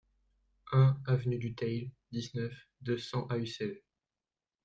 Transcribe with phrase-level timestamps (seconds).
[0.71, 2.51] un avenue du Theil, dix-neuf,
[2.81, 3.83] deux cents à Ussel